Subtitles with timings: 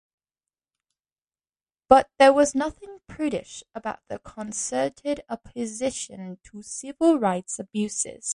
[1.87, 8.29] But there was nothing prudish about their concerted opposition to civil rights abuses.